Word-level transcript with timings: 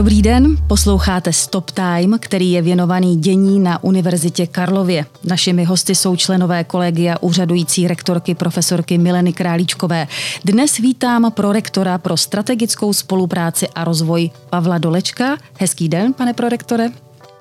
Dobrý 0.00 0.22
den, 0.22 0.56
posloucháte 0.66 1.32
Stop 1.32 1.70
Time, 1.70 2.18
který 2.18 2.52
je 2.52 2.62
věnovaný 2.62 3.16
dění 3.16 3.60
na 3.60 3.84
Univerzitě 3.84 4.46
Karlově. 4.46 5.06
Našimi 5.24 5.64
hosty 5.64 5.94
jsou 5.94 6.16
členové 6.16 6.64
kolegia 6.64 7.16
úřadující 7.20 7.88
rektorky 7.88 8.34
profesorky 8.34 8.98
Mileny 8.98 9.32
Králíčkové. 9.32 10.08
Dnes 10.44 10.76
vítám 10.76 11.32
prorektora 11.32 11.98
pro 11.98 12.16
strategickou 12.16 12.92
spolupráci 12.92 13.68
a 13.68 13.84
rozvoj 13.84 14.30
Pavla 14.50 14.78
Dolečka. 14.78 15.36
Hezký 15.58 15.88
den, 15.88 16.12
pane 16.12 16.34
prorektore. 16.34 16.88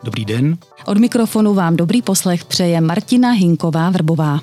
Dobrý 0.04 0.26
den. 0.26 0.58
Od 0.86 0.98
mikrofonu 0.98 1.54
vám 1.54 1.76
dobrý 1.76 2.02
poslech 2.02 2.46
přeje 2.46 2.82
Martina 2.82 3.34
Hinková-Vrbová. 3.34 4.40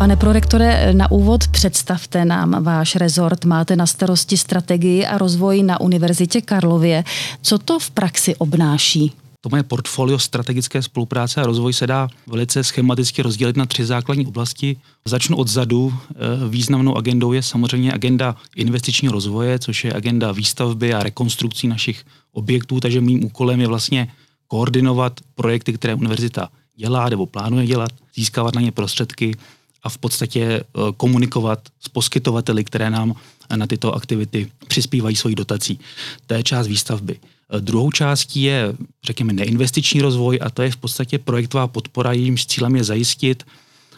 Pane 0.00 0.16
prorektore, 0.16 0.94
na 0.94 1.10
úvod 1.10 1.48
představte 1.48 2.24
nám 2.24 2.64
váš 2.64 2.96
rezort. 2.96 3.44
Máte 3.44 3.76
na 3.76 3.86
starosti 3.86 4.36
strategii 4.36 5.06
a 5.06 5.18
rozvoj 5.18 5.62
na 5.62 5.80
Univerzitě 5.80 6.40
Karlově. 6.40 7.04
Co 7.42 7.58
to 7.58 7.78
v 7.78 7.90
praxi 7.90 8.36
obnáší? 8.36 9.12
To 9.40 9.48
moje 9.48 9.62
portfolio 9.62 10.18
strategické 10.18 10.82
spolupráce 10.82 11.40
a 11.40 11.46
rozvoj 11.46 11.72
se 11.72 11.86
dá 11.86 12.08
velice 12.26 12.64
schematicky 12.64 13.22
rozdělit 13.22 13.56
na 13.56 13.66
tři 13.66 13.84
základní 13.84 14.26
oblasti. 14.26 14.76
Začnu 15.04 15.36
odzadu. 15.36 15.94
Eh, 16.10 16.14
významnou 16.48 16.96
agendou 16.96 17.32
je 17.32 17.42
samozřejmě 17.42 17.92
agenda 17.92 18.36
investičního 18.56 19.12
rozvoje, 19.12 19.58
což 19.58 19.84
je 19.84 19.92
agenda 19.92 20.32
výstavby 20.32 20.94
a 20.94 21.02
rekonstrukcí 21.02 21.68
našich 21.68 22.04
objektů, 22.32 22.80
takže 22.80 23.00
mým 23.00 23.24
úkolem 23.24 23.60
je 23.60 23.66
vlastně 23.66 24.08
koordinovat 24.48 25.20
projekty, 25.34 25.72
které 25.72 25.94
univerzita 25.94 26.48
dělá 26.76 27.08
nebo 27.08 27.26
plánuje 27.26 27.66
dělat, 27.66 27.90
získávat 28.14 28.54
na 28.54 28.60
ně 28.60 28.72
prostředky 28.72 29.36
a 29.82 29.88
v 29.88 29.98
podstatě 29.98 30.42
eh, 30.42 30.62
komunikovat 30.96 31.60
s 31.80 31.88
poskytovateli, 31.88 32.64
které 32.64 32.90
nám 32.90 33.14
na 33.56 33.66
tyto 33.66 33.94
aktivity 33.94 34.50
přispívají 34.66 35.16
svojí 35.16 35.34
dotací. 35.34 35.80
To 36.26 36.34
je 36.34 36.42
část 36.42 36.66
výstavby. 36.66 37.16
Eh, 37.50 37.60
druhou 37.60 37.90
částí 37.90 38.42
je, 38.42 38.72
řekněme, 39.04 39.32
neinvestiční 39.32 40.00
rozvoj 40.02 40.38
a 40.42 40.50
to 40.50 40.62
je 40.62 40.70
v 40.70 40.76
podstatě 40.76 41.18
projektová 41.18 41.66
podpora, 41.66 42.12
jejímž 42.12 42.46
cílem 42.46 42.76
je 42.76 42.84
zajistit, 42.84 43.44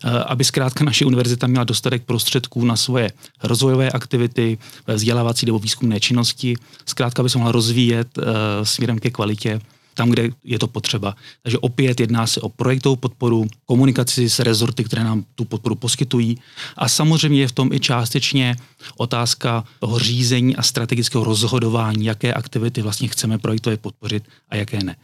eh, 0.04 0.10
aby 0.10 0.44
zkrátka 0.44 0.84
naše 0.84 1.04
univerzita 1.04 1.46
měla 1.46 1.64
dostatek 1.64 2.02
prostředků 2.02 2.64
na 2.64 2.76
svoje 2.76 3.10
rozvojové 3.42 3.90
aktivity, 3.90 4.58
vzdělávací 4.86 5.46
nebo 5.46 5.58
výzkumné 5.58 6.00
činnosti, 6.00 6.56
zkrátka 6.86 7.22
aby 7.22 7.30
se 7.30 7.38
mohla 7.38 7.52
rozvíjet 7.52 8.18
směrem 8.62 8.98
ke 8.98 9.10
kvalitě 9.10 9.60
tam, 9.94 10.10
kde 10.10 10.30
je 10.44 10.58
to 10.58 10.66
potřeba. 10.66 11.16
Takže 11.42 11.58
opět 11.58 12.00
jedná 12.00 12.26
se 12.26 12.40
o 12.40 12.48
projektovou 12.48 12.96
podporu, 12.96 13.46
komunikaci 13.66 14.30
s 14.30 14.38
rezorty, 14.38 14.84
které 14.84 15.04
nám 15.04 15.24
tu 15.34 15.44
podporu 15.44 15.74
poskytují 15.74 16.38
a 16.76 16.88
samozřejmě 16.88 17.40
je 17.40 17.48
v 17.48 17.52
tom 17.52 17.72
i 17.72 17.80
částečně 17.80 18.56
otázka 18.96 19.64
toho 19.80 19.98
řízení 19.98 20.56
a 20.56 20.62
strategického 20.62 21.24
rozhodování, 21.24 22.04
jaké 22.04 22.34
aktivity 22.34 22.82
vlastně 22.82 23.08
chceme 23.08 23.38
projektově 23.38 23.76
podpořit 23.76 24.24
a 24.50 24.56
jaké 24.56 24.84
ne. 24.84 24.96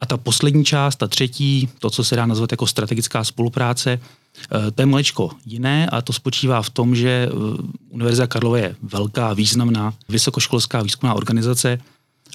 A 0.00 0.06
ta 0.06 0.16
poslední 0.16 0.64
část, 0.64 0.96
ta 0.96 1.08
třetí, 1.08 1.68
to, 1.78 1.90
co 1.90 2.04
se 2.04 2.16
dá 2.16 2.26
nazvat 2.26 2.52
jako 2.52 2.66
strategická 2.66 3.24
spolupráce, 3.24 4.00
eh, 4.00 4.70
to 4.70 4.82
je 4.82 4.86
maličko 4.86 5.30
jiné 5.46 5.86
a 5.86 6.02
to 6.02 6.12
spočívá 6.12 6.62
v 6.62 6.70
tom, 6.70 6.96
že 6.96 7.28
eh, 7.28 7.32
Univerzita 7.90 8.26
Karlova 8.26 8.58
je 8.58 8.76
velká, 8.82 9.32
významná 9.32 9.94
vysokoškolská 10.08 10.82
výzkumná 10.82 11.14
organizace, 11.14 11.78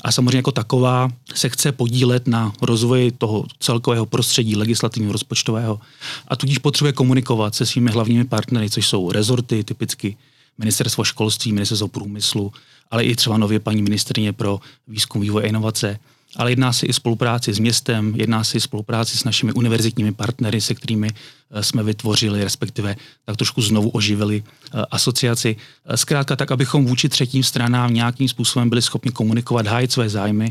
a 0.03 0.11
samozřejmě 0.11 0.37
jako 0.37 0.51
taková 0.51 1.09
se 1.35 1.49
chce 1.49 1.71
podílet 1.71 2.27
na 2.27 2.53
rozvoji 2.61 3.11
toho 3.11 3.45
celkového 3.59 4.05
prostředí 4.05 4.55
legislativního 4.55 5.13
rozpočtového. 5.13 5.79
A 6.27 6.35
tudíž 6.35 6.57
potřebuje 6.57 6.93
komunikovat 6.93 7.55
se 7.55 7.65
svými 7.65 7.91
hlavními 7.91 8.25
partnery, 8.25 8.69
což 8.69 8.87
jsou 8.87 9.11
rezorty, 9.11 9.63
typicky 9.63 10.17
ministerstvo 10.57 11.03
školství, 11.03 11.53
ministerstvo 11.53 11.87
průmyslu, 11.87 12.53
ale 12.91 13.03
i 13.03 13.15
třeba 13.15 13.37
nově 13.37 13.59
paní 13.59 13.81
ministrině 13.81 14.33
pro 14.33 14.59
výzkum, 14.87 15.21
vývoj 15.21 15.43
a 15.43 15.47
inovace, 15.47 15.99
ale 16.35 16.51
jedná 16.51 16.73
se 16.73 16.85
i 16.85 16.93
spolupráci 16.93 17.53
s 17.53 17.59
městem, 17.59 18.13
jedná 18.15 18.43
se 18.43 18.57
i 18.57 18.61
spolupráci 18.61 19.17
s 19.17 19.23
našimi 19.23 19.53
univerzitními 19.53 20.11
partnery, 20.11 20.61
se 20.61 20.75
kterými 20.75 21.07
eh, 21.51 21.63
jsme 21.63 21.83
vytvořili, 21.83 22.43
respektive 22.43 22.95
tak 23.25 23.37
trošku 23.37 23.61
znovu 23.61 23.89
oživili 23.89 24.43
eh, 24.43 24.81
asociaci. 24.91 25.55
Eh, 25.85 25.97
zkrátka 25.97 26.35
tak, 26.35 26.51
abychom 26.51 26.85
vůči 26.85 27.09
třetím 27.09 27.43
stranám 27.43 27.93
nějakým 27.93 28.29
způsobem 28.29 28.69
byli 28.69 28.81
schopni 28.81 29.11
komunikovat, 29.11 29.67
hájit 29.67 29.91
své 29.91 30.09
zájmy 30.09 30.49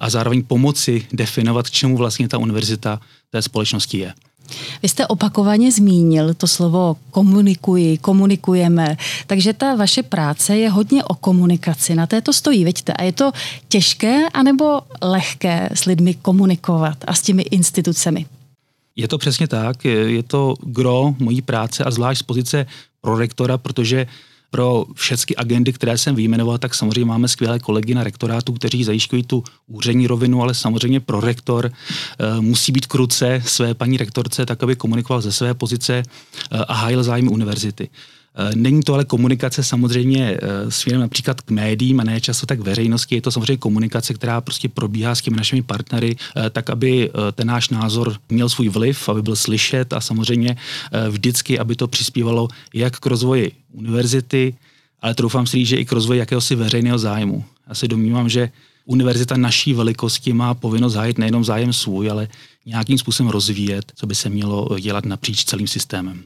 a 0.00 0.10
zároveň 0.10 0.42
pomoci 0.42 1.06
definovat, 1.12 1.66
k 1.66 1.70
čemu 1.70 1.96
vlastně 1.96 2.28
ta 2.28 2.38
univerzita 2.38 3.00
té 3.30 3.42
společnosti 3.42 3.98
je. 3.98 4.14
Vy 4.82 4.88
jste 4.88 5.06
opakovaně 5.06 5.72
zmínil 5.72 6.34
to 6.34 6.46
slovo 6.46 6.96
komunikuji, 7.10 7.98
komunikujeme, 7.98 8.96
takže 9.26 9.52
ta 9.52 9.74
vaše 9.74 10.02
práce 10.02 10.56
je 10.56 10.70
hodně 10.70 11.04
o 11.04 11.14
komunikaci. 11.14 11.94
Na 11.94 12.06
této 12.06 12.32
stojí, 12.32 12.64
vidíte. 12.64 12.92
A 12.92 13.02
je 13.02 13.12
to 13.12 13.32
těžké 13.68 14.28
anebo 14.28 14.80
lehké 15.02 15.68
s 15.74 15.84
lidmi 15.84 16.14
komunikovat 16.14 16.98
a 17.06 17.14
s 17.14 17.22
těmi 17.22 17.42
institucemi? 17.42 18.26
Je 18.96 19.08
to 19.08 19.18
přesně 19.18 19.48
tak, 19.48 19.84
je 19.84 20.22
to 20.22 20.54
gro 20.60 21.14
mojí 21.18 21.42
práce 21.42 21.84
a 21.84 21.90
zvlášť 21.90 22.20
z 22.20 22.22
pozice 22.22 22.66
prorektora, 23.00 23.58
protože 23.58 24.06
pro 24.52 24.84
všechny 24.94 25.36
agendy, 25.36 25.72
které 25.72 25.98
jsem 25.98 26.14
vyjmenoval, 26.14 26.58
tak 26.58 26.74
samozřejmě 26.74 27.04
máme 27.04 27.28
skvělé 27.28 27.58
kolegy 27.58 27.94
na 27.94 28.04
rektorátu, 28.04 28.52
kteří 28.52 28.84
zajišťují 28.84 29.22
tu 29.22 29.44
úřední 29.66 30.06
rovinu, 30.06 30.42
ale 30.42 30.54
samozřejmě 30.54 31.00
pro 31.00 31.20
rektor 31.20 31.66
e, 31.66 32.40
musí 32.40 32.72
být 32.72 32.86
kruce 32.86 33.42
své 33.46 33.74
paní 33.74 33.96
rektorce, 33.96 34.46
tak 34.46 34.62
aby 34.62 34.76
komunikoval 34.76 35.20
ze 35.20 35.32
své 35.32 35.54
pozice 35.54 35.94
e, 35.96 36.04
a 36.58 36.74
hájil 36.74 37.02
zájmy 37.02 37.28
univerzity. 37.28 37.88
Eh, 38.34 38.56
není 38.56 38.82
to 38.82 38.94
ale 38.94 39.04
komunikace 39.04 39.64
samozřejmě 39.64 40.38
směrem 40.68 41.00
například 41.00 41.40
k 41.40 41.50
médiím 41.50 42.00
a 42.00 42.04
ne 42.04 42.20
často 42.20 42.46
tak 42.46 42.60
veřejnosti. 42.60 43.14
Je 43.14 43.20
to 43.20 43.30
samozřejmě 43.30 43.56
komunikace, 43.56 44.14
která 44.14 44.40
prostě 44.40 44.68
probíhá 44.68 45.14
s 45.14 45.20
těmi 45.20 45.36
našimi 45.36 45.62
partnery, 45.62 46.16
tak 46.50 46.70
aby 46.70 47.10
ten 47.32 47.46
náš 47.46 47.68
názor 47.68 48.16
měl 48.28 48.48
svůj 48.48 48.68
vliv, 48.68 49.08
aby 49.08 49.22
byl 49.22 49.36
slyšet 49.36 49.92
a 49.92 50.00
samozřejmě 50.00 50.56
vždycky, 51.10 51.58
aby 51.58 51.76
to 51.76 51.88
přispívalo 51.88 52.48
jak 52.74 53.00
k 53.00 53.06
rozvoji 53.06 53.52
univerzity, 53.72 54.54
ale 55.02 55.14
troufám 55.14 55.46
si 55.46 55.56
říct, 55.56 55.68
že 55.68 55.76
i 55.76 55.84
k 55.84 55.92
rozvoji 55.92 56.18
jakéhosi 56.18 56.54
veřejného 56.54 56.98
zájmu. 56.98 57.44
Já 57.68 57.74
si 57.74 57.88
domnívám, 57.88 58.28
že 58.28 58.50
univerzita 58.84 59.36
naší 59.36 59.74
velikosti 59.74 60.32
má 60.32 60.54
povinnost 60.54 60.94
hájit 60.94 61.18
nejenom 61.18 61.44
zájem 61.44 61.72
svůj, 61.72 62.10
ale 62.10 62.28
nějakým 62.66 62.98
způsobem 62.98 63.30
rozvíjet, 63.30 63.92
co 63.94 64.06
by 64.06 64.14
se 64.14 64.28
mělo 64.28 64.78
dělat 64.78 65.04
napříč 65.04 65.44
celým 65.44 65.66
systémem. 65.66 66.22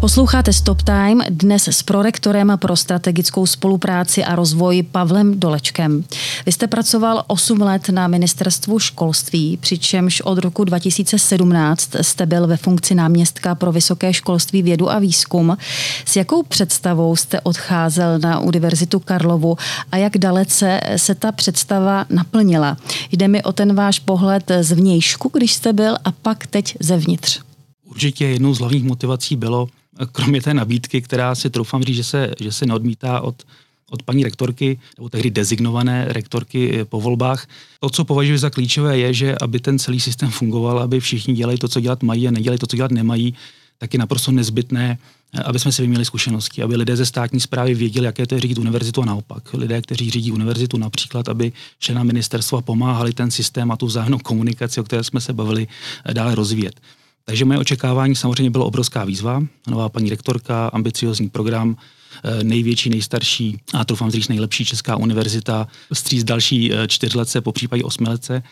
Posloucháte 0.00 0.52
Stop 0.52 0.82
Time 0.82 1.24
dnes 1.30 1.68
s 1.68 1.82
prorektorem 1.82 2.52
pro 2.56 2.76
strategickou 2.76 3.46
spolupráci 3.46 4.24
a 4.24 4.34
rozvoj 4.34 4.82
Pavlem 4.82 5.40
Dolečkem. 5.40 6.04
Vy 6.46 6.52
jste 6.52 6.66
pracoval 6.66 7.24
8 7.26 7.60
let 7.60 7.88
na 7.88 8.08
ministerstvu 8.08 8.78
školství, 8.78 9.56
přičemž 9.56 10.20
od 10.20 10.38
roku 10.38 10.64
2017 10.64 11.90
jste 12.00 12.26
byl 12.26 12.46
ve 12.46 12.56
funkci 12.56 12.94
náměstka 12.94 13.54
pro 13.54 13.72
vysoké 13.72 14.12
školství, 14.12 14.62
vědu 14.62 14.90
a 14.90 14.98
výzkum. 14.98 15.56
S 16.04 16.16
jakou 16.16 16.42
představou 16.42 17.16
jste 17.16 17.40
odcházel 17.40 18.18
na 18.18 18.40
Univerzitu 18.40 19.00
Karlovu 19.00 19.56
a 19.92 19.96
jak 19.96 20.18
dalece 20.18 20.80
se 20.96 21.14
ta 21.14 21.32
představa 21.32 22.06
naplnila? 22.10 22.76
Jde 23.12 23.28
mi 23.28 23.42
o 23.42 23.52
ten 23.52 23.74
váš 23.74 23.98
pohled 23.98 24.52
z 24.60 24.72
vnějšku, 24.72 25.30
když 25.32 25.54
jste 25.54 25.72
byl, 25.72 25.96
a 26.04 26.12
pak 26.12 26.46
teď 26.46 26.76
zevnitř. 26.80 27.40
Určitě 27.84 28.26
jednou 28.26 28.54
z 28.54 28.58
hlavních 28.58 28.84
motivací 28.84 29.36
bylo 29.36 29.68
kromě 30.06 30.42
té 30.42 30.54
nabídky, 30.54 31.02
která 31.02 31.34
si 31.34 31.50
troufám 31.50 31.82
říct, 31.82 31.96
že 31.96 32.04
se, 32.04 32.30
že 32.40 32.52
se 32.52 32.66
neodmítá 32.66 33.20
od, 33.20 33.42
od 33.90 34.02
paní 34.02 34.24
rektorky, 34.24 34.80
nebo 34.98 35.08
tehdy 35.08 35.30
dezignované 35.30 36.06
rektorky 36.08 36.84
po 36.84 37.00
volbách. 37.00 37.46
To, 37.80 37.90
co 37.90 38.04
považuji 38.04 38.38
za 38.38 38.50
klíčové, 38.50 38.98
je, 38.98 39.14
že 39.14 39.36
aby 39.40 39.60
ten 39.60 39.78
celý 39.78 40.00
systém 40.00 40.30
fungoval, 40.30 40.78
aby 40.78 41.00
všichni 41.00 41.34
dělali 41.34 41.58
to, 41.58 41.68
co 41.68 41.80
dělat 41.80 42.02
mají 42.02 42.28
a 42.28 42.30
nedělali 42.30 42.58
to, 42.58 42.66
co 42.66 42.76
dělat 42.76 42.90
nemají, 42.90 43.34
tak 43.78 43.92
je 43.92 43.98
naprosto 43.98 44.32
nezbytné, 44.32 44.98
aby 45.44 45.58
jsme 45.58 45.72
si 45.72 45.82
vyměnili 45.82 46.04
zkušenosti, 46.04 46.62
aby 46.62 46.76
lidé 46.76 46.96
ze 46.96 47.06
státní 47.06 47.40
zprávy 47.40 47.74
věděli, 47.74 48.06
jaké 48.06 48.26
to 48.26 48.34
je 48.34 48.40
řídit 48.40 48.58
univerzitu 48.58 49.02
a 49.02 49.04
naopak. 49.04 49.54
Lidé, 49.54 49.82
kteří 49.82 50.10
řídí 50.10 50.32
univerzitu 50.32 50.78
například, 50.78 51.28
aby 51.28 51.52
člena 51.78 52.02
ministerstva 52.02 52.60
pomáhali 52.60 53.12
ten 53.12 53.30
systém 53.30 53.70
a 53.70 53.76
tu 53.76 53.86
vzájemnou 53.86 54.18
komunikaci, 54.18 54.80
o 54.80 54.84
které 54.84 55.04
jsme 55.04 55.20
se 55.20 55.32
bavili, 55.32 55.68
dále 56.12 56.34
rozvíjet. 56.34 56.80
Takže 57.24 57.44
moje 57.44 57.58
očekávání 57.58 58.16
samozřejmě 58.16 58.50
bylo 58.50 58.66
obrovská 58.66 59.04
výzva. 59.04 59.42
Nová 59.68 59.88
paní 59.88 60.10
rektorka, 60.10 60.66
ambiciozní 60.68 61.28
program, 61.28 61.76
eh, 62.24 62.44
největší, 62.44 62.90
nejstarší 62.90 63.58
a 63.74 63.84
troufám 63.84 64.10
říct 64.10 64.28
nejlepší 64.28 64.64
česká 64.64 64.96
univerzita, 64.96 65.68
stříz 65.92 66.24
další 66.24 66.72
eh, 66.72 66.88
čtyřletce, 66.88 67.40
po 67.40 67.52
případě 67.52 67.84
osmiletce. 67.84 68.42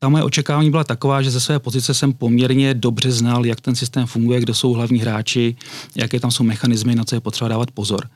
Ta 0.00 0.08
moje 0.08 0.24
očekávání 0.24 0.70
byla 0.70 0.84
taková, 0.84 1.22
že 1.22 1.30
ze 1.30 1.40
své 1.40 1.58
pozice 1.58 1.94
jsem 1.94 2.12
poměrně 2.12 2.74
dobře 2.74 3.12
znal, 3.12 3.46
jak 3.46 3.60
ten 3.60 3.74
systém 3.74 4.06
funguje, 4.06 4.40
kdo 4.40 4.54
jsou 4.54 4.72
hlavní 4.72 4.98
hráči, 4.98 5.56
jaké 5.94 6.20
tam 6.20 6.30
jsou 6.30 6.44
mechanismy, 6.44 6.94
na 6.94 7.04
co 7.04 7.14
je 7.14 7.20
potřeba 7.20 7.48
dávat 7.48 7.70
pozor. 7.70 8.08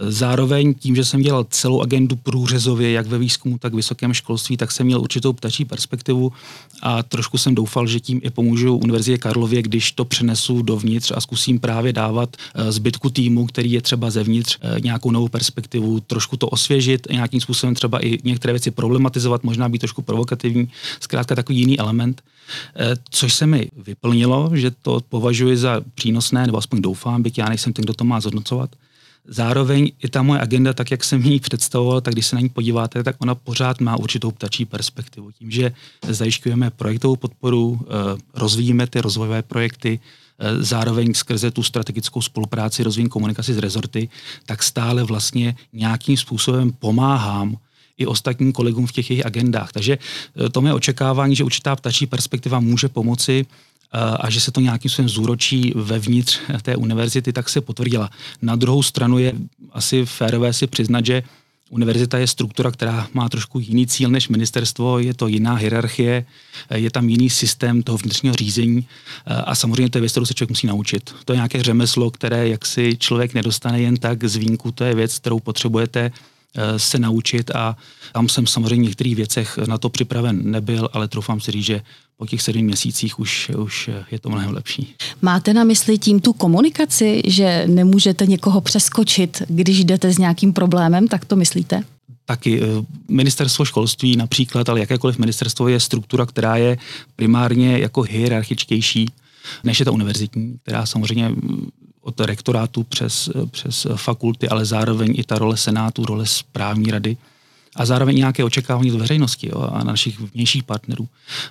Zároveň 0.00 0.74
tím, 0.74 0.96
že 0.96 1.04
jsem 1.04 1.22
dělal 1.22 1.46
celou 1.50 1.80
agendu 1.80 2.16
průřezově, 2.16 2.90
jak 2.90 3.06
ve 3.06 3.18
výzkumu, 3.18 3.58
tak 3.58 3.72
v 3.72 3.76
vysokém 3.76 4.14
školství, 4.14 4.56
tak 4.56 4.72
jsem 4.72 4.86
měl 4.86 5.00
určitou 5.00 5.32
ptačí 5.32 5.64
perspektivu 5.64 6.32
a 6.82 7.02
trošku 7.02 7.38
jsem 7.38 7.54
doufal, 7.54 7.86
že 7.86 8.00
tím 8.00 8.20
i 8.24 8.30
pomůžu 8.30 8.76
Univerzitě 8.76 9.18
Karlově, 9.18 9.62
když 9.62 9.92
to 9.92 10.04
přenesu 10.04 10.62
dovnitř 10.62 11.12
a 11.14 11.20
zkusím 11.20 11.60
právě 11.60 11.92
dávat 11.92 12.36
eh, 12.54 12.72
zbytku 12.72 13.10
týmu, 13.10 13.46
který 13.46 13.72
je 13.72 13.82
třeba 13.82 14.10
zevnitř, 14.10 14.58
eh, 14.60 14.80
nějakou 14.80 15.10
novou 15.10 15.28
perspektivu, 15.28 16.00
trošku 16.00 16.36
to 16.36 16.48
osvěžit, 16.48 17.06
nějakým 17.10 17.40
způsobem 17.40 17.74
třeba 17.74 18.06
i 18.06 18.18
některé 18.24 18.52
věci 18.52 18.70
problematizovat, 18.70 19.44
možná 19.44 19.68
být 19.68 19.78
trošku 19.78 20.02
provokativní, 20.02 20.68
zkrátka 21.00 21.34
takový 21.34 21.58
jiný 21.58 21.78
element. 21.78 22.22
Eh, 22.76 22.96
což 23.10 23.34
se 23.34 23.46
mi 23.46 23.68
vyplnilo, 23.76 24.50
že 24.54 24.70
to 24.70 25.00
považuji 25.08 25.56
za 25.56 25.80
přínosné, 25.94 26.46
nebo 26.46 26.58
aspoň 26.58 26.82
doufám, 26.82 27.22
byť 27.22 27.38
já 27.38 27.48
nejsem 27.48 27.72
ten, 27.72 27.82
kdo 27.82 27.94
to 27.94 28.04
má 28.04 28.20
zhodnocovat. 28.20 28.70
Zároveň 29.28 29.92
i 30.02 30.08
ta 30.08 30.22
moje 30.22 30.40
agenda, 30.40 30.72
tak 30.72 30.90
jak 30.90 31.04
jsem 31.04 31.22
ji 31.22 31.40
představoval, 31.40 32.00
tak 32.00 32.14
když 32.14 32.26
se 32.26 32.36
na 32.36 32.42
ní 32.42 32.48
podíváte, 32.48 33.04
tak 33.04 33.16
ona 33.18 33.34
pořád 33.34 33.80
má 33.80 33.96
určitou 33.96 34.30
ptačí 34.30 34.64
perspektivu. 34.64 35.30
Tím, 35.30 35.50
že 35.50 35.72
zajišťujeme 36.08 36.70
projektovou 36.70 37.16
podporu, 37.16 37.80
eh, 37.80 38.18
rozvíjíme 38.34 38.86
ty 38.86 39.00
rozvojové 39.00 39.42
projekty, 39.42 40.00
eh, 40.00 40.62
zároveň 40.62 41.14
skrze 41.14 41.50
tu 41.50 41.62
strategickou 41.62 42.22
spolupráci, 42.22 42.82
rozvíjím 42.82 43.08
komunikaci 43.08 43.54
s 43.54 43.58
rezorty, 43.58 44.08
tak 44.46 44.62
stále 44.62 45.04
vlastně 45.04 45.56
nějakým 45.72 46.16
způsobem 46.16 46.72
pomáhám 46.72 47.56
i 47.98 48.06
ostatním 48.06 48.52
kolegům 48.52 48.86
v 48.86 48.92
těch 48.92 49.10
jejich 49.10 49.26
agendách. 49.26 49.72
Takže 49.72 49.98
eh, 49.98 50.48
to 50.48 50.60
mé 50.60 50.74
očekávání, 50.74 51.36
že 51.36 51.44
určitá 51.44 51.76
ptačí 51.76 52.06
perspektiva 52.06 52.60
může 52.60 52.88
pomoci 52.88 53.46
a 53.92 54.30
že 54.30 54.40
se 54.40 54.52
to 54.52 54.60
nějakým 54.60 54.90
způsobem 54.90 55.08
zúročí 55.08 55.72
vevnitř 55.76 56.38
té 56.62 56.76
univerzity, 56.76 57.32
tak 57.32 57.48
se 57.48 57.60
potvrdila. 57.60 58.10
Na 58.42 58.56
druhou 58.56 58.82
stranu 58.82 59.18
je 59.18 59.32
asi 59.72 60.06
férové 60.06 60.52
si 60.52 60.66
přiznat, 60.66 61.06
že 61.06 61.22
Univerzita 61.70 62.18
je 62.18 62.26
struktura, 62.26 62.70
která 62.70 63.08
má 63.14 63.28
trošku 63.28 63.58
jiný 63.58 63.86
cíl 63.86 64.10
než 64.10 64.28
ministerstvo, 64.28 64.98
je 64.98 65.14
to 65.14 65.26
jiná 65.26 65.54
hierarchie, 65.54 66.24
je 66.74 66.90
tam 66.90 67.08
jiný 67.08 67.30
systém 67.30 67.82
toho 67.82 67.98
vnitřního 67.98 68.34
řízení 68.34 68.86
a 69.26 69.54
samozřejmě 69.54 69.90
to 69.90 69.98
je 69.98 70.00
věc, 70.00 70.12
kterou 70.12 70.26
se 70.26 70.34
člověk 70.34 70.50
musí 70.50 70.66
naučit. 70.66 71.14
To 71.24 71.32
je 71.32 71.36
nějaké 71.36 71.62
řemeslo, 71.62 72.10
které 72.10 72.48
jak 72.48 72.66
si 72.66 72.96
člověk 72.96 73.34
nedostane 73.34 73.80
jen 73.80 73.96
tak 73.96 74.24
z 74.24 74.36
vínku, 74.36 74.72
to 74.72 74.84
je 74.84 74.94
věc, 74.94 75.18
kterou 75.18 75.40
potřebujete 75.40 76.10
Eh, 76.56 76.78
se 76.78 76.98
naučit 76.98 77.50
a 77.50 77.76
tam 78.12 78.28
jsem 78.28 78.46
samozřejmě 78.46 78.84
v 78.84 78.88
některých 78.88 79.16
věcech 79.16 79.58
na 79.58 79.78
to 79.78 79.88
připraven 79.88 80.50
nebyl, 80.50 80.88
ale 80.92 81.08
troufám 81.08 81.40
si 81.40 81.50
říct, 81.50 81.64
že 81.64 81.82
po 82.18 82.26
těch 82.26 82.42
sedmi 82.42 82.62
měsících 82.62 83.18
už, 83.18 83.50
už 83.58 83.90
je 84.10 84.18
to 84.18 84.28
mnohem 84.28 84.54
lepší. 84.54 84.94
Máte 85.22 85.54
na 85.54 85.64
mysli 85.64 85.98
tím 85.98 86.20
tu 86.20 86.32
komunikaci, 86.32 87.22
že 87.26 87.64
nemůžete 87.66 88.26
někoho 88.26 88.60
přeskočit, 88.60 89.42
když 89.48 89.84
jdete 89.84 90.12
s 90.12 90.18
nějakým 90.18 90.52
problémem, 90.52 91.08
tak 91.08 91.24
to 91.24 91.36
myslíte? 91.36 91.82
Taky 92.24 92.62
eh, 92.62 92.66
ministerstvo 93.08 93.64
školství 93.64 94.16
například, 94.16 94.68
ale 94.68 94.80
jakékoliv 94.80 95.18
ministerstvo 95.18 95.68
je 95.68 95.80
struktura, 95.80 96.26
která 96.26 96.56
je 96.56 96.78
primárně 97.16 97.78
jako 97.78 98.02
hierarchičtější 98.02 99.08
než 99.64 99.78
je 99.78 99.84
ta 99.84 99.90
univerzitní, 99.90 100.58
která 100.62 100.86
samozřejmě 100.86 101.32
od 102.00 102.20
rektorátu 102.20 102.82
přes, 102.82 103.30
přes 103.50 103.86
fakulty, 103.96 104.48
ale 104.48 104.64
zároveň 104.64 105.14
i 105.16 105.24
ta 105.24 105.38
role 105.38 105.56
senátu, 105.56 106.04
role 106.04 106.26
správní 106.26 106.90
rady 106.90 107.16
a 107.78 107.86
zároveň 107.86 108.16
nějaké 108.16 108.44
očekávání 108.44 108.90
z 108.90 108.94
veřejnosti 108.94 109.48
jo, 109.48 109.70
a 109.72 109.84
našich 109.84 110.20
vnějších 110.20 110.62
partnerů. 110.62 111.08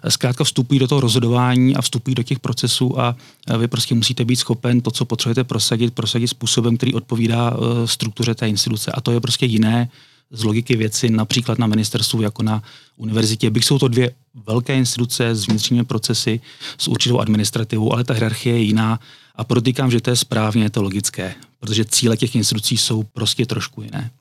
Zkrátka 0.09 0.43
vstupují 0.43 0.79
do 0.79 0.87
toho 0.87 1.01
rozhodování 1.01 1.75
a 1.75 1.81
vstupují 1.81 2.15
do 2.15 2.23
těch 2.23 2.39
procesů 2.39 2.99
a 2.99 3.15
vy 3.57 3.67
prostě 3.67 3.95
musíte 3.95 4.25
být 4.25 4.35
schopen 4.35 4.81
to, 4.81 4.91
co 4.91 5.05
potřebujete 5.05 5.43
prosadit, 5.43 5.93
prosadit 5.93 6.27
způsobem, 6.27 6.77
který 6.77 6.93
odpovídá 6.93 7.53
e, 7.53 7.87
struktuře 7.87 8.35
té 8.35 8.49
instituce. 8.49 8.91
A 8.91 9.01
to 9.01 9.11
je 9.11 9.19
prostě 9.19 9.45
jiné 9.45 9.89
z 10.31 10.43
logiky 10.43 10.75
věci, 10.75 11.09
například 11.09 11.59
na 11.59 11.67
ministerstvu 11.67 12.21
jako 12.21 12.43
na 12.43 12.63
univerzitě. 12.97 13.49
Byť 13.49 13.65
jsou 13.65 13.79
to 13.79 13.87
dvě 13.87 14.11
velké 14.47 14.75
instituce 14.75 15.35
s 15.35 15.47
vnitřními 15.47 15.83
procesy, 15.83 16.41
s 16.77 16.87
určitou 16.87 17.19
administrativou, 17.19 17.93
ale 17.93 18.03
ta 18.03 18.13
hierarchie 18.13 18.55
je 18.55 18.61
jiná 18.61 18.99
a 19.35 19.43
protýkám, 19.43 19.91
že 19.91 20.01
to 20.01 20.09
je 20.09 20.15
správně, 20.15 20.63
je 20.63 20.69
to 20.69 20.81
logické, 20.81 21.35
protože 21.59 21.85
cíle 21.85 22.17
těch 22.17 22.35
institucí 22.35 22.77
jsou 22.77 23.03
prostě 23.03 23.45
trošku 23.45 23.81
jiné. 23.81 24.11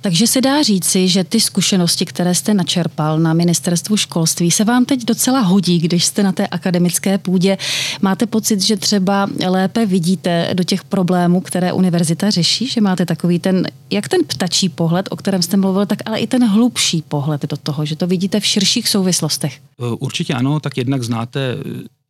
Takže 0.00 0.26
se 0.26 0.40
dá 0.40 0.62
říci, 0.62 1.08
že 1.08 1.24
ty 1.24 1.40
zkušenosti, 1.40 2.04
které 2.04 2.34
jste 2.34 2.54
načerpal 2.54 3.18
na 3.18 3.32
ministerstvu 3.32 3.96
školství, 3.96 4.50
se 4.50 4.64
vám 4.64 4.84
teď 4.84 5.04
docela 5.04 5.40
hodí, 5.40 5.78
když 5.78 6.04
jste 6.04 6.22
na 6.22 6.32
té 6.32 6.46
akademické 6.46 7.18
půdě. 7.18 7.58
Máte 8.02 8.26
pocit, 8.26 8.60
že 8.60 8.76
třeba 8.76 9.28
lépe 9.46 9.86
vidíte 9.86 10.50
do 10.54 10.64
těch 10.64 10.84
problémů, 10.84 11.40
které 11.40 11.72
univerzita 11.72 12.30
řeší, 12.30 12.66
že 12.66 12.80
máte 12.80 13.06
takový 13.06 13.38
ten, 13.38 13.66
jak 13.90 14.08
ten 14.08 14.20
ptačí 14.26 14.68
pohled, 14.68 15.08
o 15.10 15.16
kterém 15.16 15.42
jste 15.42 15.56
mluvil, 15.56 15.86
tak 15.86 15.98
ale 16.06 16.18
i 16.18 16.26
ten 16.26 16.48
hlubší 16.48 17.02
pohled 17.08 17.42
do 17.46 17.56
toho, 17.56 17.84
že 17.84 17.96
to 17.96 18.06
vidíte 18.06 18.40
v 18.40 18.46
širších 18.46 18.88
souvislostech. 18.88 19.58
Určitě 19.98 20.34
ano, 20.34 20.60
tak 20.60 20.76
jednak 20.76 21.02
znáte 21.02 21.56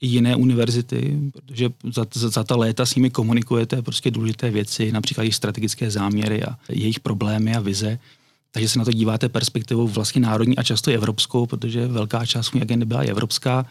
jiné 0.00 0.37
univerzity, 0.37 1.19
protože 1.33 1.71
za, 1.93 2.06
za, 2.15 2.29
za 2.29 2.45
ta 2.45 2.56
léta 2.56 2.87
s 2.87 2.95
nimi 2.95 3.11
komunikujete 3.11 3.83
prostě 3.83 4.11
důležité 4.11 4.50
věci, 4.50 4.93
například 4.93 5.23
jejich 5.23 5.35
strategické 5.35 5.91
záměry 5.91 6.45
a 6.45 6.56
jejich 6.69 7.00
problémy 7.00 7.55
a 7.55 7.61
vize. 7.61 7.99
Takže 8.50 8.69
se 8.69 8.79
na 8.79 8.85
to 8.85 8.93
díváte 8.93 9.29
perspektivou 9.29 9.89
vlastně 9.89 10.21
národní 10.21 10.59
a 10.59 10.62
často 10.62 10.91
evropskou, 10.91 11.47
protože 11.47 11.87
velká 11.87 12.27
část 12.27 12.53
mé 12.53 12.61
agendy 12.61 12.87
byla 12.87 13.00
evropská. 13.00 13.67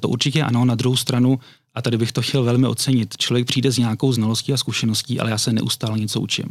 To 0.00 0.08
určitě 0.08 0.42
ano, 0.42 0.64
na 0.64 0.74
druhou 0.74 0.96
stranu, 0.96 1.38
a 1.74 1.82
tady 1.82 1.96
bych 1.96 2.12
to 2.12 2.22
chtěl 2.22 2.44
velmi 2.44 2.66
ocenit, 2.66 3.16
člověk 3.16 3.46
přijde 3.46 3.72
s 3.72 3.78
nějakou 3.78 4.12
znalostí 4.12 4.52
a 4.52 4.56
zkušeností, 4.56 5.20
ale 5.20 5.30
já 5.30 5.38
se 5.38 5.52
neustále 5.52 5.98
něco 5.98 6.20
učím. 6.20 6.46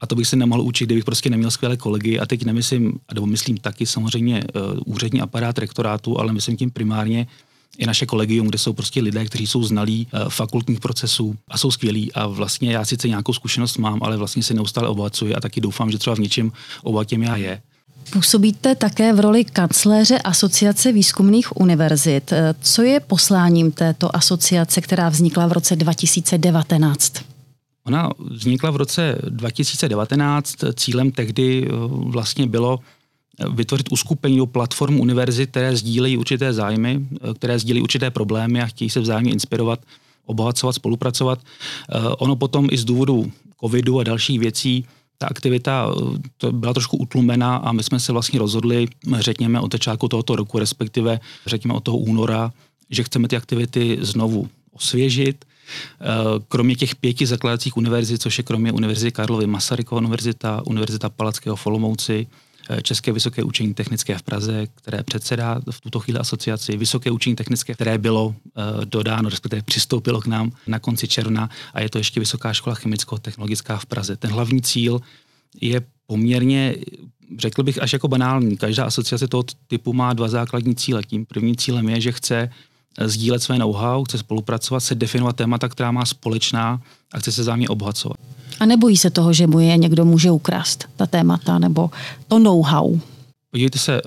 A 0.00 0.06
to 0.06 0.14
bych 0.14 0.28
se 0.28 0.36
nemohl 0.36 0.62
učit, 0.62 0.84
kdybych 0.84 1.04
prostě 1.04 1.30
neměl 1.30 1.50
skvělé 1.50 1.76
kolegy. 1.76 2.20
A 2.20 2.26
teď 2.26 2.44
nemyslím, 2.44 2.92
nebo 3.14 3.26
myslím 3.26 3.56
taky 3.56 3.86
samozřejmě 3.86 4.44
uh, 4.44 4.62
úřední 4.86 5.20
aparát 5.20 5.58
rektorátu, 5.58 6.20
ale 6.20 6.32
myslím 6.32 6.56
tím 6.56 6.70
primárně 6.70 7.26
i 7.78 7.86
naše 7.86 8.06
kolegium, 8.06 8.48
kde 8.48 8.58
jsou 8.58 8.72
prostě 8.72 9.02
lidé, 9.02 9.24
kteří 9.24 9.46
jsou 9.46 9.62
znalí 9.62 10.06
uh, 10.12 10.28
fakultních 10.28 10.80
procesů 10.80 11.36
a 11.48 11.58
jsou 11.58 11.70
skvělí. 11.70 12.12
A 12.12 12.26
vlastně 12.26 12.72
já 12.72 12.84
sice 12.84 13.08
nějakou 13.08 13.32
zkušenost 13.32 13.78
mám, 13.78 13.98
ale 14.02 14.16
vlastně 14.16 14.42
se 14.42 14.54
neustále 14.54 14.88
obohacuji 14.88 15.34
a 15.34 15.40
taky 15.40 15.60
doufám, 15.60 15.90
že 15.90 15.98
třeba 15.98 16.16
v 16.16 16.18
něčem 16.18 16.52
obohatím 16.82 17.22
já 17.22 17.36
je. 17.36 17.62
Působíte 18.10 18.74
také 18.74 19.12
v 19.12 19.20
roli 19.20 19.44
kancléře 19.44 20.18
Asociace 20.18 20.92
výzkumných 20.92 21.56
univerzit. 21.56 22.32
Eh, 22.32 22.54
co 22.60 22.82
je 22.82 23.00
posláním 23.00 23.72
této 23.72 24.16
asociace, 24.16 24.80
která 24.80 25.08
vznikla 25.08 25.46
v 25.46 25.52
roce 25.52 25.76
2019? 25.76 27.12
Ona 27.86 28.10
vznikla 28.18 28.70
v 28.70 28.76
roce 28.76 29.18
2019. 29.28 30.54
Cílem 30.74 31.10
tehdy 31.10 31.66
eh, 31.66 31.70
vlastně 31.88 32.46
bylo 32.46 32.78
vytvořit 33.52 33.92
uskupení 33.92 34.40
o 34.40 34.46
platformu 34.46 35.02
univerzit, 35.02 35.50
které 35.50 35.76
sdílejí 35.76 36.16
určité 36.16 36.52
zájmy, 36.52 37.00
eh, 37.12 37.34
které 37.34 37.58
sdílejí 37.58 37.82
určité 37.82 38.10
problémy 38.10 38.62
a 38.62 38.66
chtějí 38.66 38.90
se 38.90 39.00
vzájemně 39.00 39.32
inspirovat, 39.32 39.80
obohacovat, 40.26 40.72
spolupracovat. 40.72 41.38
Eh, 41.38 41.98
ono 42.18 42.36
potom 42.36 42.68
i 42.70 42.78
z 42.78 42.84
důvodu 42.84 43.32
covidu 43.60 44.00
a 44.00 44.04
dalších 44.04 44.40
věcí 44.40 44.84
ta 45.18 45.26
aktivita 45.26 45.88
eh, 45.90 46.18
to 46.36 46.52
byla 46.52 46.72
trošku 46.72 46.96
utlumena 46.96 47.56
a 47.56 47.72
my 47.72 47.82
jsme 47.82 48.00
se 48.00 48.12
vlastně 48.12 48.38
rozhodli, 48.38 48.88
řekněme, 49.18 49.60
od 49.60 49.72
začátku 49.72 50.08
tohoto 50.08 50.36
roku, 50.36 50.58
respektive 50.58 51.20
řekněme 51.46 51.74
od 51.74 51.84
toho 51.84 51.98
února, 51.98 52.52
že 52.90 53.04
chceme 53.04 53.28
ty 53.28 53.36
aktivity 53.36 53.98
znovu 54.00 54.48
osvěžit. 54.72 55.44
Kromě 56.48 56.74
těch 56.74 56.96
pěti 56.96 57.26
zakladacích 57.26 57.76
univerzit, 57.76 58.22
což 58.22 58.38
je 58.38 58.44
kromě 58.44 58.72
Univerzity 58.72 59.12
Karlovy 59.12 59.46
Masarykova 59.46 60.00
univerzita, 60.00 60.62
Univerzita 60.66 61.08
Palackého 61.08 61.56
Folomouci, 61.56 62.26
České 62.82 63.12
vysoké 63.12 63.42
učení 63.42 63.74
technické 63.74 64.18
v 64.18 64.22
Praze, 64.22 64.66
které 64.74 65.02
předsedá 65.02 65.60
v 65.70 65.80
tuto 65.80 66.00
chvíli 66.00 66.18
asociaci 66.18 66.76
Vysoké 66.76 67.10
učení 67.10 67.36
technické, 67.36 67.74
které 67.74 67.98
bylo 67.98 68.26
uh, 68.26 68.34
dodáno, 68.84 69.28
respektive 69.28 69.62
přistoupilo 69.62 70.20
k 70.20 70.26
nám 70.26 70.52
na 70.66 70.78
konci 70.78 71.08
června 71.08 71.50
a 71.74 71.80
je 71.80 71.88
to 71.88 71.98
ještě 71.98 72.20
Vysoká 72.20 72.52
škola 72.52 72.76
chemicko-technologická 72.76 73.76
v 73.76 73.86
Praze. 73.86 74.16
Ten 74.16 74.30
hlavní 74.30 74.62
cíl 74.62 75.00
je 75.60 75.82
poměrně, 76.06 76.76
řekl 77.38 77.62
bych, 77.62 77.82
až 77.82 77.92
jako 77.92 78.08
banální. 78.08 78.56
Každá 78.56 78.84
asociace 78.84 79.28
toho 79.28 79.44
typu 79.66 79.92
má 79.92 80.12
dva 80.12 80.28
základní 80.28 80.74
cíle. 80.74 81.02
Tím 81.02 81.26
prvním 81.26 81.56
cílem 81.56 81.88
je, 81.88 82.00
že 82.00 82.12
chce 82.12 82.36
eh, 82.36 82.50
sdílet 83.04 83.42
své 83.42 83.58
know-how, 83.58 84.04
chce 84.04 84.18
spolupracovat, 84.18 84.80
se 84.80 84.94
definovat 84.94 85.36
témata, 85.36 85.68
která 85.68 85.90
má 85.90 86.04
společná 86.04 86.80
a 87.14 87.18
chce 87.18 87.32
se 87.32 87.44
zájemně 87.44 87.68
obohacovat. 87.68 88.16
A 88.60 88.66
nebojí 88.66 88.96
se 88.96 89.10
toho, 89.10 89.32
že 89.32 89.46
mu 89.46 89.60
je 89.60 89.76
někdo 89.76 90.04
může 90.04 90.30
ukrást, 90.30 90.84
ta 90.96 91.06
témata 91.06 91.58
nebo 91.58 91.90
to 92.28 92.38
know-how? 92.38 93.00
Podívejte 93.50 93.78
se, 93.78 93.96
eh, 93.96 94.00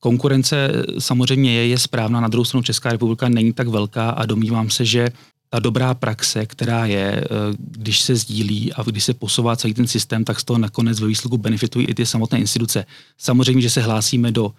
konkurence 0.00 0.72
samozřejmě 0.98 1.52
je, 1.52 1.66
je 1.66 1.78
správná, 1.78 2.20
na 2.20 2.28
druhou 2.28 2.44
stranu 2.44 2.62
Česká 2.62 2.92
republika 2.92 3.28
není 3.28 3.52
tak 3.52 3.68
velká 3.68 4.10
a 4.10 4.26
domnívám 4.26 4.70
se, 4.70 4.84
že 4.84 5.08
ta 5.50 5.58
dobrá 5.58 5.94
praxe, 5.94 6.46
která 6.46 6.86
je, 6.86 7.24
eh, 7.24 7.26
když 7.58 8.00
se 8.00 8.16
sdílí 8.16 8.72
a 8.72 8.82
když 8.82 9.04
se 9.04 9.14
posouvá 9.14 9.56
celý 9.56 9.74
ten 9.74 9.86
systém, 9.86 10.24
tak 10.24 10.40
z 10.40 10.44
toho 10.44 10.58
nakonec 10.58 11.00
ve 11.00 11.06
výsledku 11.06 11.38
benefitují 11.38 11.86
i 11.86 11.94
ty 11.94 12.06
samotné 12.06 12.38
instituce. 12.38 12.84
Samozřejmě, 13.18 13.62
že 13.62 13.70
se 13.70 13.80
hlásíme 13.80 14.32
do 14.32 14.52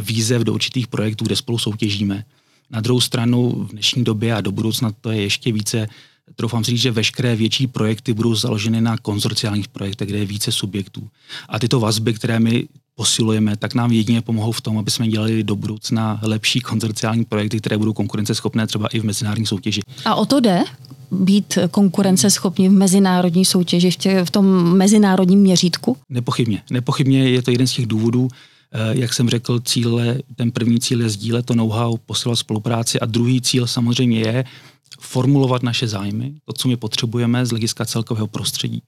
výzev, 0.00 0.42
do 0.42 0.54
určitých 0.54 0.88
projektů, 0.88 1.24
kde 1.24 1.36
spolu 1.36 1.58
soutěžíme. 1.58 2.24
Na 2.70 2.80
druhou 2.80 3.00
stranu 3.00 3.50
v 3.50 3.70
dnešní 3.70 4.04
době 4.04 4.34
a 4.34 4.40
do 4.40 4.52
budoucna 4.52 4.92
to 5.00 5.10
je 5.10 5.22
ještě 5.22 5.52
více 5.52 5.88
troufám 6.36 6.64
si 6.64 6.70
říct, 6.70 6.80
že 6.80 6.90
veškeré 6.90 7.36
větší 7.36 7.66
projekty 7.66 8.14
budou 8.14 8.34
založeny 8.34 8.80
na 8.80 8.96
konzorciálních 8.96 9.68
projektech, 9.68 10.08
kde 10.08 10.18
je 10.18 10.24
více 10.24 10.52
subjektů. 10.52 11.08
A 11.48 11.58
tyto 11.58 11.80
vazby, 11.80 12.14
které 12.14 12.40
my 12.40 12.68
posilujeme, 12.94 13.56
tak 13.56 13.74
nám 13.74 13.92
jedině 13.92 14.22
pomohou 14.22 14.52
v 14.52 14.60
tom, 14.60 14.78
aby 14.78 14.90
jsme 14.90 15.08
dělali 15.08 15.42
do 15.42 15.56
budoucna 15.56 16.20
lepší 16.22 16.60
konzorciální 16.60 17.24
projekty, 17.24 17.58
které 17.58 17.78
budou 17.78 17.92
konkurenceschopné 17.92 18.66
třeba 18.66 18.86
i 18.86 19.00
v 19.00 19.04
mezinárodní 19.04 19.46
soutěži. 19.46 19.80
A 20.04 20.14
o 20.14 20.26
to 20.26 20.40
jde? 20.40 20.64
být 21.12 21.58
konkurenceschopní 21.70 22.68
v 22.68 22.72
mezinárodní 22.72 23.44
soutěži, 23.44 23.90
v, 23.90 23.96
tě, 23.96 24.24
v 24.24 24.30
tom 24.30 24.76
mezinárodním 24.76 25.40
měřítku? 25.40 25.96
Nepochybně. 26.08 26.62
Nepochybně 26.70 27.30
je 27.30 27.42
to 27.42 27.50
jeden 27.50 27.66
z 27.66 27.72
těch 27.72 27.86
důvodů, 27.86 28.28
jak 28.90 29.14
jsem 29.14 29.28
řekl, 29.28 29.60
cíle, 29.60 30.18
ten 30.36 30.50
první 30.50 30.80
cíl 30.80 31.00
je 31.00 31.10
sdílet 31.10 31.46
to 31.46 31.54
know-how, 31.54 31.96
posilovat 31.96 32.38
spolupráci 32.38 33.00
a 33.00 33.06
druhý 33.06 33.40
cíl 33.40 33.66
samozřejmě 33.66 34.20
je 34.20 34.44
formulovat 35.00 35.62
naše 35.62 35.88
zájmy, 35.88 36.34
to, 36.44 36.52
co 36.52 36.68
my 36.68 36.76
potřebujeme 36.76 37.46
z 37.46 37.50
hlediska 37.50 37.84
celkového 37.84 38.26
prostředí. 38.26 38.82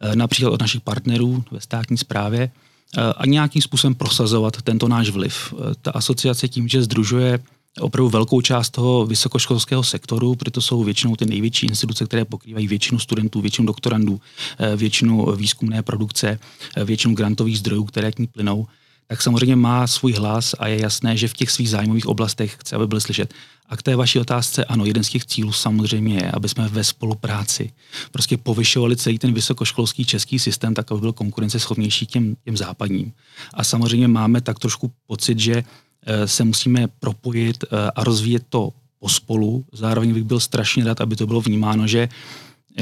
Eh, 0.00 0.16
například 0.16 0.50
od 0.50 0.60
našich 0.60 0.80
partnerů 0.80 1.44
ve 1.50 1.60
státní 1.60 1.98
správě 1.98 2.50
eh, 2.50 3.00
a 3.16 3.26
nějakým 3.26 3.62
způsobem 3.62 3.94
prosazovat 3.94 4.62
tento 4.62 4.88
náš 4.88 5.10
vliv. 5.10 5.54
Ta 5.82 5.90
asociace 5.90 6.48
tím, 6.48 6.68
že 6.68 6.82
združuje 6.82 7.38
opravdu 7.80 8.08
velkou 8.08 8.40
část 8.40 8.70
toho 8.70 9.06
vysokoškolského 9.06 9.84
sektoru, 9.84 10.34
protože 10.34 10.50
to 10.50 10.60
jsou 10.60 10.84
většinou 10.84 11.16
ty 11.16 11.26
největší 11.26 11.66
instituce, 11.66 12.04
které 12.04 12.24
pokrývají 12.24 12.68
většinu 12.68 12.98
studentů, 12.98 13.40
většinu 13.40 13.66
doktorandů, 13.66 14.20
eh, 14.58 14.76
většinu 14.76 15.36
výzkumné 15.36 15.82
produkce, 15.82 16.38
eh, 16.76 16.84
většinu 16.84 17.14
grantových 17.14 17.58
zdrojů, 17.58 17.84
které 17.84 18.12
k 18.12 18.18
ní 18.18 18.26
plynou, 18.26 18.66
tak 19.08 19.22
samozřejmě 19.22 19.56
má 19.56 19.86
svůj 19.86 20.12
hlas 20.12 20.54
a 20.58 20.68
je 20.68 20.80
jasné, 20.80 21.16
že 21.16 21.28
v 21.28 21.32
těch 21.32 21.50
svých 21.50 21.70
zájmových 21.70 22.06
oblastech 22.06 22.56
chce, 22.60 22.76
aby 22.76 22.86
byly 22.86 23.00
slyšet. 23.00 23.34
A 23.68 23.76
k 23.76 23.82
té 23.82 23.96
vaší 23.96 24.18
otázce, 24.18 24.64
ano, 24.64 24.84
jeden 24.84 25.04
z 25.04 25.08
těch 25.08 25.26
cílů 25.26 25.52
samozřejmě 25.52 26.14
je, 26.14 26.30
aby 26.30 26.48
jsme 26.48 26.68
ve 26.68 26.84
spolupráci 26.84 27.72
prostě 28.12 28.36
povyšovali 28.36 28.96
celý 28.96 29.18
ten 29.18 29.34
vysokoškolský 29.34 30.04
český 30.04 30.38
systém, 30.38 30.74
tak 30.74 30.92
aby 30.92 31.00
byl 31.00 31.12
konkurenceschopnější 31.12 32.06
těm, 32.06 32.36
těm 32.44 32.56
západním. 32.56 33.12
A 33.54 33.64
samozřejmě 33.64 34.08
máme 34.08 34.40
tak 34.40 34.58
trošku 34.58 34.92
pocit, 35.06 35.38
že 35.38 35.64
Eh, 36.06 36.28
se 36.28 36.44
musíme 36.44 36.88
propojit 37.00 37.64
eh, 37.64 37.90
a 37.94 38.04
rozvíjet 38.04 38.42
to 38.48 38.70
pospolu. 38.98 39.64
Zároveň 39.72 40.14
bych 40.14 40.24
byl 40.24 40.40
strašně 40.40 40.84
rád, 40.84 41.00
aby 41.00 41.16
to 41.16 41.26
bylo 41.26 41.40
vnímáno, 41.40 41.86
že 41.86 42.08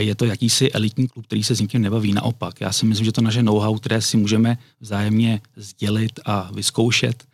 je 0.03 0.15
to 0.15 0.25
jakýsi 0.25 0.73
elitní 0.73 1.09
klub, 1.09 1.27
který 1.27 1.45
se 1.45 1.55
s 1.55 1.61
nikým 1.61 1.83
nebaví. 1.83 2.13
Naopak, 2.13 2.61
já 2.61 2.73
si 2.73 2.87
myslím, 2.87 3.05
že 3.05 3.13
to 3.13 3.21
naše 3.21 3.43
know-how, 3.43 3.79
které 3.79 4.03
si 4.03 4.17
můžeme 4.17 4.59
vzájemně 4.81 5.41
sdělit 5.57 6.21
a 6.25 6.51
vyzkoušet, 6.55 7.25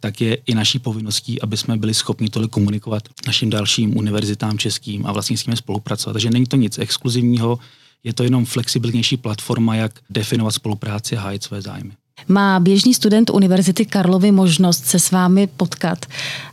tak 0.00 0.20
je 0.20 0.34
i 0.34 0.54
naší 0.54 0.78
povinností, 0.78 1.42
aby 1.42 1.56
jsme 1.56 1.76
byli 1.76 1.94
schopni 1.94 2.28
tolik 2.28 2.50
komunikovat 2.50 3.02
našim 3.26 3.50
dalším 3.50 3.96
univerzitám 3.96 4.58
českým 4.58 5.06
a 5.06 5.12
vlastně 5.12 5.38
s 5.38 5.46
nimi 5.46 5.56
spolupracovat. 5.56 6.12
Takže 6.12 6.30
není 6.30 6.46
to 6.46 6.56
nic 6.56 6.78
exkluzivního, 6.78 7.58
je 8.04 8.12
to 8.12 8.22
jenom 8.22 8.44
flexibilnější 8.44 9.16
platforma, 9.16 9.74
jak 9.74 10.00
definovat 10.10 10.50
spolupráci 10.50 11.16
a 11.16 11.20
hájit 11.20 11.42
své 11.42 11.62
zájmy. 11.62 11.92
Má 12.28 12.60
běžný 12.60 12.94
student 12.94 13.30
Univerzity 13.30 13.86
Karlovy 13.86 14.32
možnost 14.32 14.84
se 14.84 14.98
s 14.98 15.10
vámi 15.10 15.46
potkat 15.46 16.06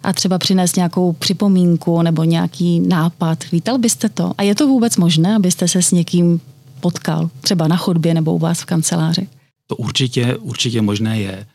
a 0.03 0.13
třeba 0.13 0.37
přinést 0.37 0.75
nějakou 0.75 1.13
připomínku 1.13 2.01
nebo 2.01 2.23
nějaký 2.23 2.79
nápad? 2.79 3.51
Vítal 3.51 3.77
byste 3.77 4.09
to? 4.09 4.33
A 4.37 4.43
je 4.43 4.55
to 4.55 4.67
vůbec 4.67 4.97
možné, 4.97 5.35
abyste 5.35 5.67
se 5.67 5.81
s 5.81 5.91
někým 5.91 6.41
potkal, 6.79 7.29
třeba 7.41 7.67
na 7.67 7.77
chodbě 7.77 8.13
nebo 8.13 8.33
u 8.33 8.39
vás 8.39 8.61
v 8.61 8.65
kanceláři? 8.65 9.27
To 9.67 9.75
určitě, 9.75 10.35
určitě 10.35 10.81
možné 10.81 11.19
je. 11.19 11.45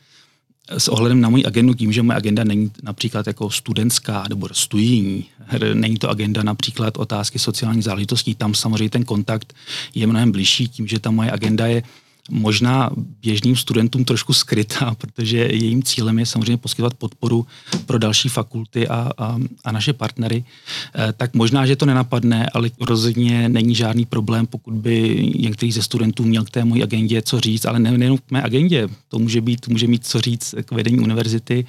S 0.79 0.89
ohledem 0.89 1.21
na 1.21 1.29
můj 1.29 1.45
agendu, 1.47 1.75
tím, 1.75 1.93
že 1.93 2.03
moje 2.03 2.17
agenda 2.17 2.45
není 2.45 2.71
například 2.83 3.27
jako 3.27 3.51
studentská 3.51 4.25
nebo 4.29 4.49
studijní, 4.53 5.25
není 5.75 5.97
to 5.97 6.11
agenda 6.11 6.43
například 6.43 6.97
otázky 6.97 7.39
sociálních 7.39 7.85
záležitostí, 7.85 8.35
tam 8.35 8.55
samozřejmě 8.55 8.91
ten 8.91 9.05
kontakt 9.05 9.55
je 9.95 10.07
mnohem 10.07 10.33
blížší, 10.33 10.69
tím, 10.69 10.87
že 10.87 10.99
ta 10.99 11.11
moje 11.11 11.31
agenda 11.31 11.67
je 11.67 11.83
možná 12.31 12.91
běžným 13.23 13.57
studentům 13.57 14.05
trošku 14.05 14.33
skrytá, 14.33 14.95
protože 14.99 15.39
jejím 15.39 15.83
cílem 15.83 16.19
je 16.19 16.27
samozřejmě 16.27 16.57
poskytovat 16.57 16.95
podporu 16.95 17.47
pro 17.87 17.99
další 17.99 18.29
fakulty 18.29 18.89
a, 18.89 19.11
a, 19.19 19.39
a 19.65 19.73
naše 19.73 19.93
partnery, 19.93 20.45
eh, 20.95 21.13
tak 21.17 21.35
možná, 21.35 21.67
že 21.67 21.77
to 21.77 21.87
nenapadne, 21.87 22.49
ale 22.55 22.71
rozhodně 22.81 23.49
není 23.49 23.75
žádný 23.75 24.07
problém, 24.07 24.47
pokud 24.47 24.75
by 24.75 25.27
některý 25.39 25.73
ze 25.73 25.83
studentů 25.83 26.25
měl 26.25 26.45
k 26.45 26.51
té 26.51 26.65
mojí 26.65 26.83
agendě 26.83 27.23
co 27.23 27.41
říct, 27.41 27.65
ale 27.65 27.79
nejenom 27.79 28.19
k 28.19 28.31
mé 28.31 28.43
agendě, 28.43 28.89
to 29.09 29.19
může, 29.19 29.41
být, 29.41 29.69
může 29.69 29.87
mít 29.87 30.07
co 30.07 30.21
říct 30.21 30.55
k 30.65 30.73
vedení 30.73 30.99
univerzity, 30.99 31.65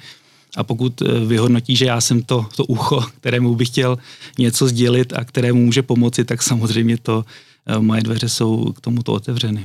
a 0.56 0.64
pokud 0.64 1.02
eh, 1.02 1.20
vyhodnotí, 1.26 1.76
že 1.76 1.84
já 1.84 2.00
jsem 2.00 2.22
to, 2.22 2.46
to 2.56 2.64
ucho, 2.64 3.00
kterému 3.20 3.54
bych 3.54 3.68
chtěl 3.68 3.98
něco 4.38 4.68
sdělit 4.68 5.12
a 5.12 5.24
kterému 5.24 5.64
může 5.64 5.82
pomoci, 5.82 6.24
tak 6.24 6.42
samozřejmě 6.42 6.96
to 6.98 7.24
eh, 7.66 7.78
moje 7.78 8.02
dveře 8.02 8.28
jsou 8.28 8.72
k 8.72 8.80
tomuto 8.80 9.12
otevřeny. 9.12 9.64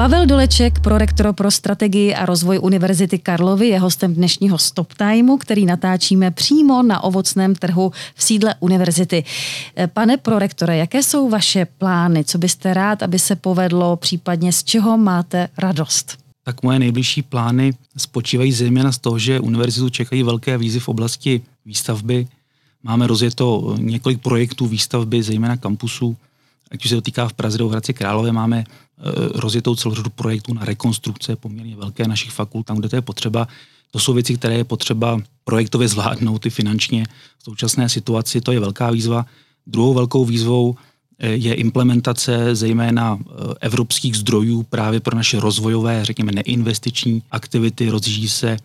Pavel 0.00 0.26
Doleček, 0.26 0.80
prorektor 0.80 1.32
pro 1.32 1.50
strategii 1.50 2.14
a 2.14 2.26
rozvoj 2.26 2.58
Univerzity 2.62 3.18
Karlovy, 3.18 3.68
je 3.68 3.78
hostem 3.78 4.14
dnešního 4.14 4.58
Stop 4.58 4.94
Timeu, 4.94 5.36
který 5.36 5.66
natáčíme 5.66 6.30
přímo 6.30 6.82
na 6.82 7.04
ovocném 7.04 7.54
trhu 7.54 7.92
v 8.14 8.22
sídle 8.22 8.54
univerzity. 8.60 9.24
Eh, 9.76 9.86
pane 9.86 10.16
prorektore, 10.16 10.76
jaké 10.76 11.02
jsou 11.02 11.28
vaše 11.28 11.64
plány? 11.64 12.24
Co 12.24 12.38
byste 12.38 12.74
rád, 12.74 13.02
aby 13.02 13.18
se 13.18 13.36
povedlo, 13.36 13.96
případně 13.96 14.52
z 14.52 14.64
čeho 14.64 14.98
máte 14.98 15.48
radost? 15.58 16.18
Tak 16.44 16.62
moje 16.62 16.78
nejbližší 16.78 17.22
plány 17.22 17.72
spočívají 17.96 18.52
zejména 18.52 18.92
z 18.92 18.98
toho, 18.98 19.18
že 19.18 19.40
univerzitu 19.40 19.88
čekají 19.88 20.22
velké 20.22 20.58
výzvy 20.58 20.80
v 20.80 20.88
oblasti 20.88 21.42
výstavby. 21.66 22.28
Máme 22.82 23.06
rozjeto 23.06 23.76
několik 23.78 24.20
projektů 24.20 24.66
výstavby, 24.66 25.22
zejména 25.22 25.56
kampusů. 25.56 26.16
Ať 26.70 26.84
už 26.84 26.88
se 26.88 26.94
to 26.94 27.00
týká 27.00 27.28
v 27.28 27.32
Praze 27.32 27.58
do 27.58 27.68
Hradci 27.68 27.94
Králové, 27.94 28.32
máme 28.32 28.64
Eh, 28.64 28.89
rozjetou 29.34 29.76
celou 29.76 29.94
řadu 29.94 30.10
projektů 30.10 30.54
na 30.54 30.64
rekonstrukce 30.64 31.36
poměrně 31.36 31.76
velké 31.76 32.08
našich 32.08 32.30
fakult, 32.30 32.66
tam, 32.66 32.76
kde 32.76 32.88
to 32.88 32.96
je 32.96 33.02
potřeba. 33.02 33.48
To 33.90 33.98
jsou 33.98 34.12
věci, 34.12 34.34
které 34.34 34.54
je 34.54 34.64
potřeba 34.64 35.20
projektově 35.44 35.88
zvládnout 35.88 36.46
i 36.46 36.50
finančně. 36.50 37.04
V 37.38 37.44
současné 37.44 37.88
situaci 37.88 38.40
to 38.40 38.52
je 38.52 38.60
velká 38.60 38.90
výzva. 38.90 39.26
Druhou 39.66 39.94
velkou 39.94 40.24
výzvou 40.24 40.74
eh, 41.18 41.28
je 41.28 41.54
implementace 41.54 42.54
zejména 42.54 43.18
eh, 43.20 43.54
evropských 43.60 44.16
zdrojů 44.16 44.62
právě 44.62 45.00
pro 45.00 45.16
naše 45.16 45.40
rozvojové, 45.40 46.04
řekněme, 46.04 46.32
neinvestiční 46.32 47.22
aktivity. 47.30 47.90
Rozjíždí 47.90 48.28
se 48.28 48.56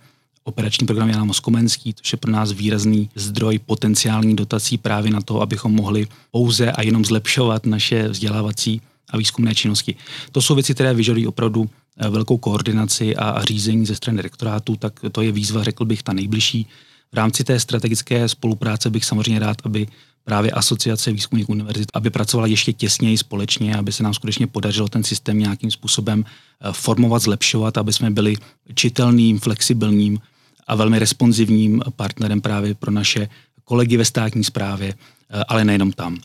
operační 0.43 0.87
program 0.87 1.09
Jana 1.09 1.23
Moskomenský, 1.23 1.93
což 1.93 2.11
je 2.11 2.17
pro 2.17 2.31
nás 2.31 2.51
výrazný 2.51 3.09
zdroj 3.15 3.59
potenciální 3.59 4.35
dotací 4.35 4.77
právě 4.77 5.11
na 5.11 5.21
to, 5.21 5.41
abychom 5.41 5.71
mohli 5.71 6.07
pouze 6.31 6.71
a 6.71 6.81
jenom 6.81 7.05
zlepšovat 7.05 7.65
naše 7.65 8.07
vzdělávací 8.07 8.81
a 9.09 9.17
výzkumné 9.17 9.55
činnosti. 9.55 9.95
To 10.31 10.41
jsou 10.41 10.55
věci, 10.55 10.73
které 10.73 10.93
vyžadují 10.93 11.27
opravdu 11.27 11.69
eh, 11.97 12.09
velkou 12.09 12.37
koordinaci 12.37 13.15
a, 13.15 13.43
řízení 13.43 13.85
ze 13.85 13.95
strany 13.95 14.21
rektorátu, 14.21 14.75
tak 14.75 14.99
to 15.11 15.21
je 15.21 15.31
výzva, 15.31 15.63
řekl 15.63 15.85
bych, 15.85 16.03
ta 16.03 16.13
nejbližší. 16.13 16.67
V 17.11 17.15
rámci 17.15 17.43
té 17.43 17.59
strategické 17.59 18.29
spolupráce 18.29 18.89
bych 18.89 19.05
samozřejmě 19.05 19.39
rád, 19.39 19.57
aby 19.63 19.87
právě 20.23 20.51
asociace 20.51 21.11
výzkumných 21.11 21.49
univerzit, 21.49 21.91
aby 21.93 22.09
pracovala 22.09 22.47
ještě 22.47 22.73
těsněji 22.73 23.17
společně, 23.17 23.75
aby 23.75 23.91
se 23.91 24.03
nám 24.03 24.13
skutečně 24.13 24.47
podařilo 24.47 24.87
ten 24.87 25.03
systém 25.03 25.39
nějakým 25.39 25.71
způsobem 25.71 26.25
eh, 26.25 26.67
formovat, 26.71 27.21
zlepšovat, 27.21 27.77
aby 27.77 27.93
jsme 27.93 28.11
byli 28.11 28.35
čitelným, 28.73 29.39
flexibilním 29.39 30.19
a 30.67 30.75
velmi 30.75 30.99
responsivním 30.99 31.81
partnerem 31.95 32.41
právě 32.41 32.75
pro 32.75 32.91
naše 32.91 33.29
kolegy 33.63 33.97
ve 33.97 34.05
státní 34.05 34.43
správě, 34.43 34.93
eh, 34.93 35.43
ale 35.47 35.65
nejenom 35.65 35.91
tam. 35.91 36.19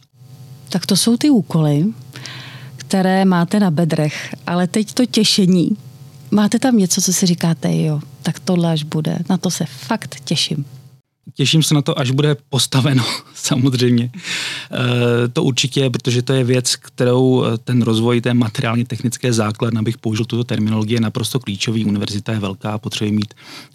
Tak 0.69 0.87
to 0.87 0.97
jsou 0.97 1.17
ty 1.17 1.31
úkoly 1.31 1.85
které 2.91 3.25
máte 3.25 3.61
na 3.61 3.71
bedrech, 3.71 4.35
ale 4.47 4.67
teď 4.67 4.93
to 4.93 5.07
těšení. 5.07 5.77
Máte 6.31 6.59
tam 6.59 6.77
něco, 6.77 7.01
co 7.01 7.13
si 7.13 7.27
říkáte, 7.27 7.77
jo, 7.77 8.01
tak 8.23 8.41
tohle 8.41 8.73
až 8.73 8.83
bude, 8.83 9.19
na 9.29 9.37
to 9.37 9.51
se 9.51 9.65
fakt 9.67 10.17
těším. 10.25 10.65
Těším 11.35 11.63
se 11.63 11.75
na 11.75 11.83
to, 11.83 11.99
až 11.99 12.11
bude 12.11 12.37
postaveno, 12.49 13.05
samozřejmě. 13.35 14.11
E, 14.15 15.29
to 15.29 15.45
určitě, 15.45 15.91
protože 15.91 16.23
to 16.23 16.33
je 16.33 16.45
věc, 16.45 16.77
kterou 16.77 17.45
eh, 17.45 17.59
ten 17.59 17.83
rozvoj 17.83 18.21
té 18.21 18.35
materiálně 18.35 18.85
technické 18.85 19.33
základ, 19.33 19.77
abych 19.77 19.99
použil 19.99 20.25
tuto 20.25 20.45
terminologii, 20.45 20.97
je 20.97 21.01
naprosto 21.01 21.41
klíčový. 21.41 21.85
Univerzita 21.85 22.33
je 22.33 22.39
velká, 22.39 22.79
potřebuje 22.79 23.13
mít 23.13 23.35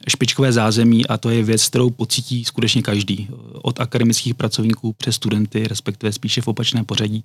špičkové 0.10 0.52
zázemí 0.52 1.08
a 1.08 1.18
to 1.18 1.30
je 1.30 1.44
věc, 1.44 1.68
kterou 1.68 1.90
pocítí 1.90 2.46
skutečně 2.46 2.82
každý. 2.82 3.28
Od 3.54 3.80
akademických 3.80 4.36
pracovníků 4.36 4.94
přes 4.94 5.16
studenty, 5.16 5.68
respektive 5.68 6.14
spíše 6.14 6.42
v 6.42 6.48
opačném 6.48 6.86
pořadí. 6.86 7.24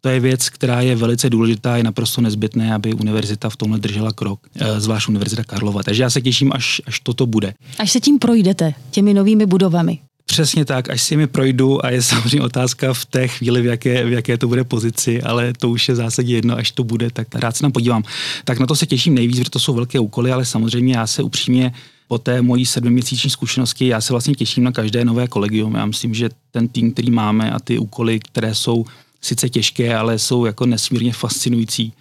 To 0.00 0.08
je 0.08 0.20
věc, 0.20 0.48
která 0.48 0.80
je 0.80 0.96
velice 0.96 1.30
důležitá, 1.30 1.76
je 1.76 1.82
naprosto 1.82 2.20
nezbytné, 2.20 2.74
aby 2.74 2.94
univerzita 2.94 3.50
v 3.50 3.56
tomhle 3.56 3.78
držela 3.78 4.12
krok, 4.12 4.40
eh, 4.56 4.80
zvlášť 4.80 5.08
Univerzita 5.08 5.44
Karlova. 5.44 5.82
Takže 5.82 6.02
já 6.02 6.10
se 6.10 6.20
těším, 6.20 6.52
až, 6.54 6.82
až 6.86 7.00
toto 7.00 7.26
bude. 7.26 7.54
Až 7.78 7.90
se 7.90 8.00
tím 8.00 8.18
projdete, 8.18 8.74
těmi 8.90 9.14
novými 9.14 9.46
budovami. 9.46 9.98
Přesně 10.26 10.64
tak, 10.64 10.90
až 10.90 11.02
si 11.02 11.16
mi 11.16 11.26
projdu 11.26 11.84
a 11.84 11.90
je 11.90 12.02
samozřejmě 12.12 12.42
otázka 12.42 12.92
v 12.92 13.04
té 13.04 13.28
chvíli, 13.28 13.62
v 13.62 13.64
jaké, 13.64 14.04
v 14.04 14.12
jaké 14.12 14.38
to 14.38 14.48
bude 14.48 14.64
pozici, 14.64 15.22
ale 15.22 15.52
to 15.58 15.70
už 15.70 15.88
je 15.88 15.94
v 15.94 15.96
zásadě 15.96 16.34
jedno, 16.34 16.56
až 16.56 16.72
to 16.72 16.84
bude, 16.84 17.10
tak 17.10 17.34
rád 17.34 17.56
se 17.56 17.62
tam 17.62 17.72
podívám. 17.72 18.02
Tak 18.44 18.58
na 18.58 18.66
to 18.66 18.76
se 18.76 18.86
těším 18.86 19.14
nejvíc, 19.14 19.38
protože 19.38 19.50
to 19.50 19.58
jsou 19.58 19.74
velké 19.74 19.98
úkoly, 20.00 20.32
ale 20.32 20.44
samozřejmě 20.44 20.96
já 20.96 21.06
se 21.06 21.22
upřímně 21.22 21.72
po 22.08 22.18
té 22.18 22.42
mojí 22.42 22.66
sedmiměsíční 22.66 23.30
zkušenosti 23.30 23.86
já 23.86 24.00
se 24.00 24.12
vlastně 24.12 24.34
těším 24.34 24.64
na 24.64 24.72
každé 24.72 25.04
nové 25.04 25.28
kolegium. 25.28 25.74
Já 25.74 25.86
myslím, 25.86 26.14
že 26.14 26.30
ten 26.50 26.68
tým, 26.68 26.92
který 26.92 27.10
máme 27.10 27.50
a 27.50 27.58
ty 27.58 27.78
úkoly, 27.78 28.20
které 28.20 28.54
jsou 28.54 28.84
sice 29.20 29.48
těžké, 29.48 29.96
ale 29.96 30.18
jsou 30.18 30.44
jako 30.44 30.66
nesmírně 30.66 31.12
fascinující 31.12 31.92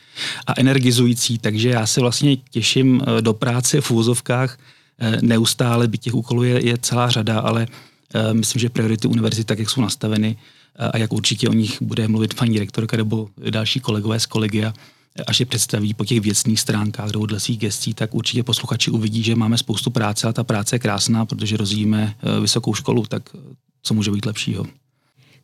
a 0.47 0.53
energizující, 0.57 1.37
takže 1.37 1.69
já 1.69 1.87
se 1.87 2.01
vlastně 2.01 2.37
těším 2.37 3.01
eh, 3.01 3.21
do 3.21 3.33
práce 3.33 3.81
v 3.81 3.91
úzovkách 3.91 4.59
eh, 4.99 5.17
neustále, 5.21 5.87
by 5.87 5.97
těch 5.97 6.15
úkolů 6.15 6.43
je, 6.43 6.65
je 6.65 6.77
celá 6.77 7.09
řada, 7.09 7.39
ale 7.39 7.67
eh, 8.13 8.33
myslím, 8.33 8.59
že 8.59 8.69
priority 8.69 9.07
univerzity, 9.07 9.45
tak 9.45 9.59
jak 9.59 9.69
jsou 9.69 9.81
nastaveny 9.81 10.37
a 10.93 10.97
jak 10.97 11.13
určitě 11.13 11.49
o 11.49 11.53
nich 11.53 11.81
bude 11.81 12.07
mluvit 12.07 12.33
paní 12.33 12.59
rektorka 12.59 12.97
nebo 12.97 13.29
další 13.49 13.79
kolegové 13.79 14.19
z 14.19 14.25
kolegia, 14.25 14.73
až 15.27 15.39
je 15.39 15.45
představí 15.45 15.93
po 15.93 16.05
těch 16.05 16.21
věcných 16.21 16.59
stránkách 16.59 17.09
do 17.09 17.19
odlesích 17.19 17.57
gestí, 17.57 17.93
tak 17.93 18.15
určitě 18.15 18.43
posluchači 18.43 18.91
uvidí, 18.91 19.23
že 19.23 19.35
máme 19.35 19.57
spoustu 19.57 19.89
práce 19.89 20.27
a 20.27 20.33
ta 20.33 20.43
práce 20.43 20.75
je 20.75 20.79
krásná, 20.79 21.25
protože 21.25 21.57
rozvíjíme 21.57 22.15
vysokou 22.41 22.73
školu, 22.73 23.05
tak 23.05 23.29
co 23.83 23.93
může 23.93 24.11
být 24.11 24.25
lepšího. 24.25 24.65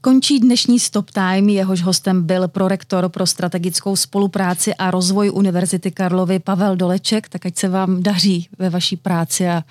Končí 0.06 0.40
dnešní 0.40 0.80
Stop 0.80 1.12
Time, 1.12 1.50
jehož 1.50 1.82
hostem 1.82 2.24
byl 2.24 2.48
prorektor 2.48 3.10
pro 3.10 3.26
strategickou 3.28 3.96
spolupráci 3.96 4.74
a 4.74 4.92
rozvoj 4.92 5.32
Univerzity 5.34 5.92
Karlovy 5.92 6.40
Pavel 6.40 6.76
Doleček, 6.76 7.30
tak 7.30 7.46
ať 7.46 7.58
se 7.58 7.70
vám 7.70 8.04
daří 8.04 8.48
ve 8.60 8.70
vaší 8.70 8.98
práci 8.98 9.48
a, 9.50 9.64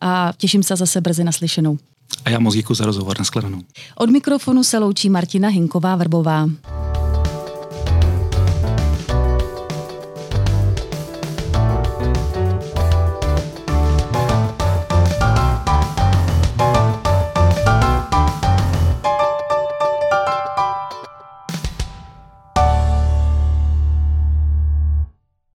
a 0.00 0.32
těším 0.36 0.62
se 0.62 0.76
zase 0.76 1.00
brzy 1.00 1.24
naslyšenou. 1.24 1.78
A 2.24 2.30
já 2.30 2.38
moc 2.38 2.54
děkuji 2.54 2.74
za 2.74 2.84
rozhovor, 2.84 3.18
nashledanou. 3.18 3.60
Od 3.96 4.10
mikrofonu 4.10 4.64
se 4.64 4.78
loučí 4.78 5.10
Martina 5.10 5.50
Hinková-Vrbová. 5.50 6.50